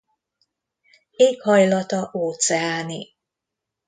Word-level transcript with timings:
Éghajlata 1.17 2.09
óceáni. 2.13 3.01